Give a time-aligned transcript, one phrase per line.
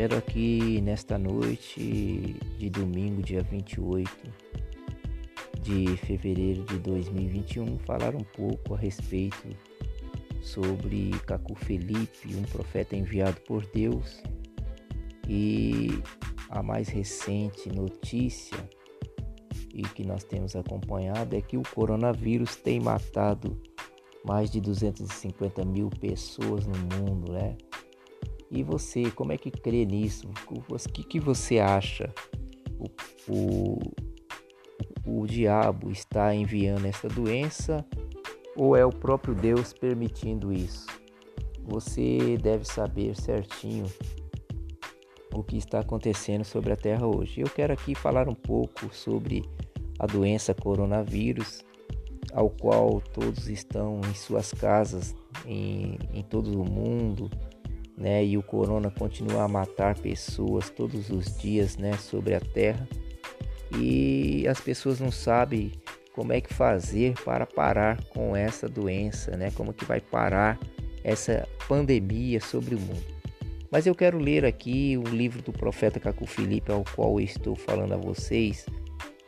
[0.00, 4.10] Quero aqui nesta noite de domingo, dia 28
[5.60, 9.54] de fevereiro de 2021, falar um pouco a respeito
[10.40, 14.22] sobre Cacu Felipe, um profeta enviado por Deus.
[15.28, 15.88] E
[16.48, 18.56] a mais recente notícia
[19.74, 23.60] e que nós temos acompanhado é que o coronavírus tem matado
[24.24, 27.54] mais de 250 mil pessoas no mundo, né?
[28.50, 30.28] E você, como é que crê nisso?
[30.50, 32.12] O que, que você acha?
[32.78, 32.88] O,
[33.28, 33.78] o,
[35.06, 37.84] o diabo está enviando essa doença
[38.56, 40.86] ou é o próprio Deus permitindo isso?
[41.62, 43.86] Você deve saber certinho
[45.32, 47.40] o que está acontecendo sobre a Terra hoje.
[47.40, 49.44] Eu quero aqui falar um pouco sobre
[49.98, 51.64] a doença coronavírus,
[52.32, 55.14] ao qual todos estão em suas casas,
[55.46, 57.30] em, em todo o mundo,
[58.00, 58.24] né?
[58.24, 61.92] E o corona continua a matar pessoas todos os dias, né?
[61.98, 62.88] Sobre a terra.
[63.78, 65.70] E as pessoas não sabem
[66.14, 69.50] como é que fazer para parar com essa doença, né?
[69.50, 70.58] Como que vai parar
[71.04, 73.20] essa pandemia sobre o mundo.
[73.70, 77.92] Mas eu quero ler aqui o livro do profeta Cacu Felipe, ao qual estou falando
[77.92, 78.66] a vocês.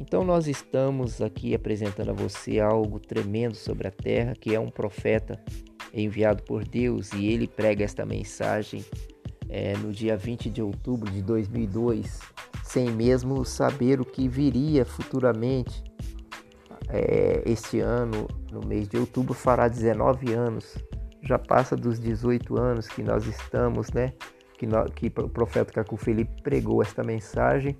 [0.00, 4.70] Então nós estamos aqui apresentando a você algo tremendo sobre a terra, que é um
[4.70, 5.40] profeta
[5.92, 8.84] enviado por Deus e ele prega esta mensagem
[9.48, 12.18] é, no dia 20 de outubro de 2002,
[12.64, 15.84] sem mesmo saber o que viria futuramente.
[16.88, 20.76] É, este ano, no mês de outubro, fará 19 anos,
[21.22, 24.12] já passa dos 18 anos que nós estamos, né?
[24.58, 27.76] Que, que o profeta Cacu Felipe pregou esta mensagem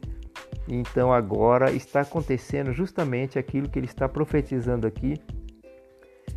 [0.67, 5.21] então agora está acontecendo justamente aquilo que ele está profetizando aqui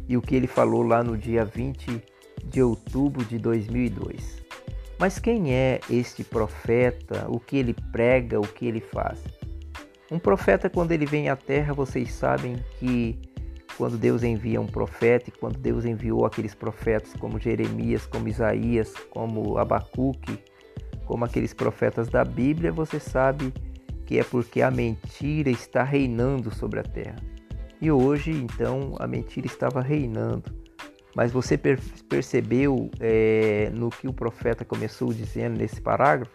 [0.07, 2.01] e o que ele falou lá no dia 20
[2.45, 4.45] de outubro de 2002.
[4.99, 7.25] Mas quem é este profeta?
[7.29, 8.39] O que ele prega?
[8.39, 9.19] O que ele faz?
[10.09, 13.19] Um profeta, quando ele vem à terra, vocês sabem que
[13.77, 18.93] quando Deus envia um profeta, e quando Deus enviou aqueles profetas como Jeremias, como Isaías,
[19.11, 20.39] como Abacuque,
[21.05, 23.53] como aqueles profetas da Bíblia, você sabe
[24.07, 27.17] que é porque a mentira está reinando sobre a terra.
[27.81, 30.45] E hoje, então, a mentira estava reinando.
[31.13, 36.31] Mas você per percebeu é, no que o profeta começou dizendo nesse parágrafo?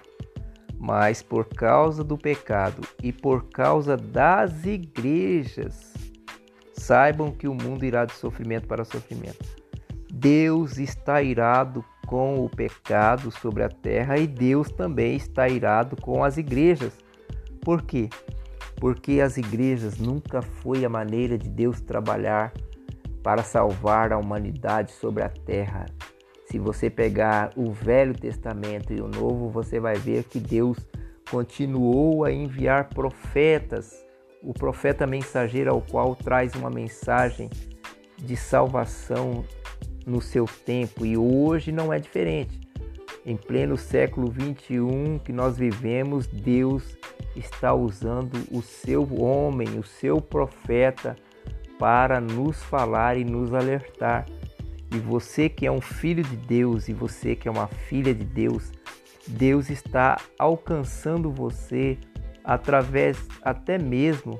[0.79, 5.95] Mas por causa do pecado e por causa das igrejas,
[6.75, 9.63] saibam que o mundo irá de sofrimento para sofrimento.
[10.13, 16.23] Deus está irado com o pecado sobre a terra e Deus também está irado com
[16.23, 16.93] as igrejas.
[17.63, 18.09] Por quê?
[18.77, 22.53] Porque as igrejas nunca foi a maneira de Deus trabalhar
[23.23, 25.87] para salvar a humanidade sobre a terra.
[26.47, 30.77] Se você pegar o Velho Testamento e o Novo, você vai ver que Deus
[31.31, 34.05] continuou a enviar profetas,
[34.43, 37.49] o profeta mensageiro ao qual traz uma mensagem
[38.19, 39.45] de salvação
[40.05, 42.61] no seu tempo e hoje não é diferente.
[43.25, 46.99] Em pleno século 21 que nós vivemos, Deus
[47.37, 51.17] está usando o seu homem, o seu profeta,
[51.79, 54.27] para nos falar e nos alertar.
[54.95, 58.25] E você que é um filho de Deus e você que é uma filha de
[58.25, 58.71] Deus,
[59.27, 61.99] Deus está alcançando você
[62.45, 64.39] através até mesmo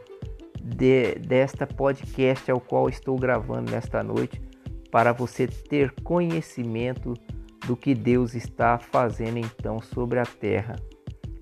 [0.63, 4.41] de, desta podcast ao qual estou gravando nesta noite,
[4.91, 7.15] para você ter conhecimento
[7.67, 10.77] do que Deus está fazendo então sobre a terra.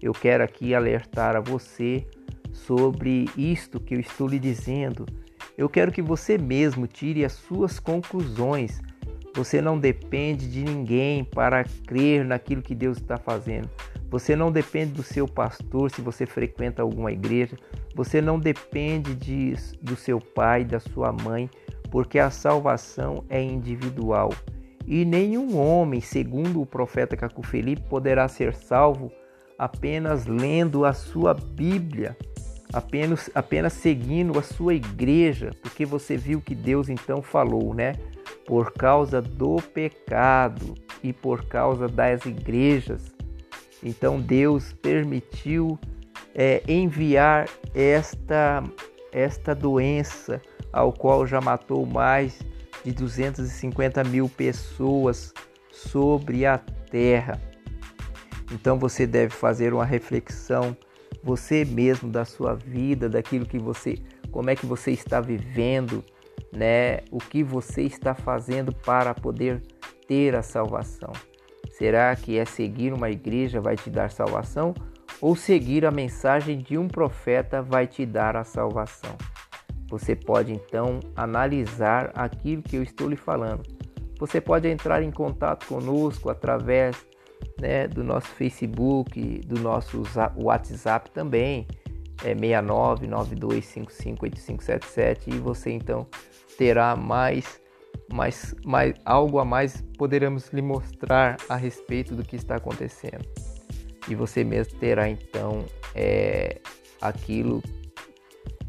[0.03, 2.07] Eu quero aqui alertar a você
[2.53, 5.07] sobre isto que eu estou lhe dizendo.
[5.57, 8.81] Eu quero que você mesmo tire as suas conclusões.
[9.35, 13.69] Você não depende de ninguém para crer naquilo que Deus está fazendo.
[14.09, 17.57] Você não depende do seu pastor se você frequenta alguma igreja.
[17.95, 21.49] Você não depende de, do seu pai, da sua mãe,
[21.91, 24.31] porque a salvação é individual.
[24.87, 29.13] E nenhum homem, segundo o profeta Cacu Felipe, poderá ser salvo
[29.61, 32.17] apenas lendo a sua Bíblia,
[32.73, 37.93] apenas, apenas seguindo a sua igreja, porque você viu que Deus então falou, né?
[38.47, 43.15] Por causa do pecado e por causa das igrejas.
[43.83, 45.79] Então Deus permitiu
[46.35, 48.65] é, enviar esta,
[49.13, 50.41] esta doença,
[50.73, 52.41] ao qual já matou mais
[52.83, 55.35] de 250 mil pessoas
[55.71, 56.57] sobre a
[56.91, 57.50] terra.
[58.51, 60.77] Então você deve fazer uma reflexão,
[61.23, 63.99] você mesmo da sua vida, daquilo que você,
[64.31, 66.05] como é que você está vivendo,
[66.53, 66.99] né?
[67.11, 69.63] O que você está fazendo para poder
[70.07, 71.13] ter a salvação?
[71.71, 74.75] Será que é seguir uma igreja vai te dar salvação
[75.21, 79.17] ou seguir a mensagem de um profeta vai te dar a salvação?
[79.89, 83.63] Você pode então analisar aquilo que eu estou lhe falando.
[84.19, 86.97] Você pode entrar em contato conosco através
[87.61, 90.03] né, do nosso Facebook, do nosso
[90.37, 91.67] WhatsApp também,
[92.25, 96.07] é 6992558577 e você então
[96.59, 97.61] terá mais,
[98.13, 103.25] mais, mais algo a mais poderemos lhe mostrar a respeito do que está acontecendo.
[104.09, 105.65] E você mesmo terá então
[105.95, 106.61] é,
[107.01, 107.63] aquilo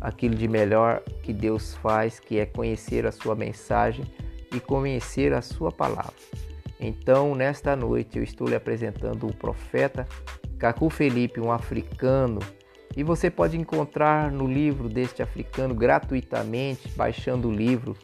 [0.02, 4.04] aquilo de melhor que Deus faz, que é conhecer a sua mensagem
[4.54, 6.14] e conhecer a sua palavra.
[6.82, 10.08] Então, nesta noite, eu estou lhe apresentando o profeta
[10.58, 12.40] Cacu Felipe, um africano,
[12.98, 17.96] e você pode encontrar no livro deste africano gratuitamente, baixando o livro,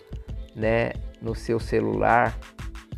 [0.55, 2.37] né, no seu celular.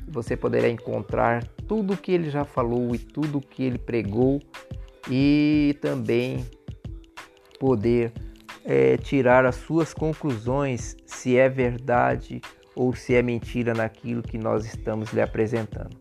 [0.10, 4.42] Você poderá encontrar tudo o que ele já falou e tudo o que ele pregou
[5.10, 6.46] e também
[7.58, 8.12] poder
[8.66, 12.59] é, tirar as suas conclusões se é verdade ou
[12.96, 15.98] se é mentira naquilo que nós estamos lhe apresentando.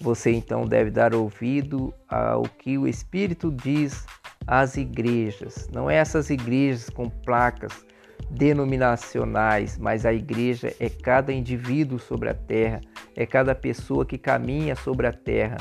[0.00, 4.04] Você então deve dar ouvido ao que o Espírito diz
[4.46, 5.68] às igrejas.
[5.72, 7.84] Não é essas igrejas com placas
[8.30, 12.80] denominacionais, mas a igreja é cada indivíduo sobre a terra,
[13.14, 15.58] é cada pessoa que caminha sobre a terra.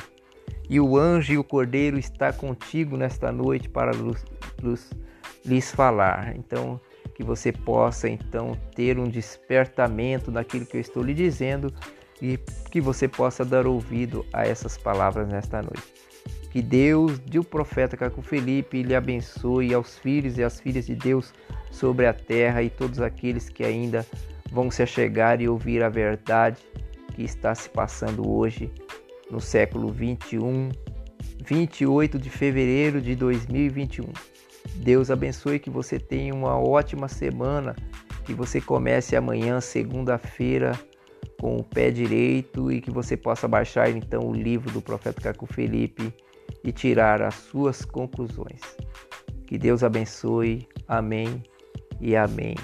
[0.70, 3.92] E o anjo e o cordeiro está contigo nesta noite para
[5.44, 6.36] lhes falar.
[6.38, 6.80] Então,
[7.22, 11.72] que você possa então ter um despertamento naquilo que eu estou lhe dizendo
[12.20, 12.40] e
[12.72, 15.84] que você possa dar ouvido a essas palavras nesta noite.
[16.50, 20.96] Que Deus, de o profeta Caco Felipe, lhe abençoe aos filhos e às filhas de
[20.96, 21.32] Deus
[21.70, 24.06] sobre a terra e todos aqueles que ainda
[24.52, 26.58] vão se achegar e ouvir a verdade
[27.14, 28.72] que está se passando hoje
[29.30, 30.70] no século 21,
[31.46, 34.06] 28 de fevereiro de 2021.
[34.76, 37.76] Deus abençoe que você tenha uma ótima semana,
[38.26, 40.80] que você comece amanhã, segunda-feira,
[41.40, 45.46] com o pé direito e que você possa baixar então o livro do profeta Caco
[45.46, 46.14] Felipe
[46.64, 48.62] e tirar as suas conclusões.
[49.48, 50.68] Que Deus abençoe.
[50.88, 51.44] Amém
[52.00, 52.56] e amém.